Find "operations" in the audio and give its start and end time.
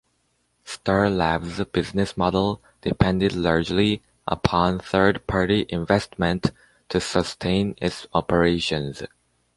8.11-9.03